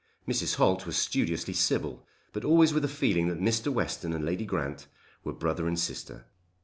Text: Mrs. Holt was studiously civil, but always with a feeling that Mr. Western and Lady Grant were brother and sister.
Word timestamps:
Mrs. 0.27 0.55
Holt 0.55 0.87
was 0.87 0.97
studiously 0.97 1.53
civil, 1.53 2.07
but 2.33 2.43
always 2.43 2.73
with 2.73 2.83
a 2.83 2.87
feeling 2.87 3.27
that 3.27 3.37
Mr. 3.39 3.71
Western 3.71 4.13
and 4.13 4.25
Lady 4.25 4.45
Grant 4.47 4.87
were 5.23 5.31
brother 5.31 5.67
and 5.67 5.77
sister. 5.79 6.25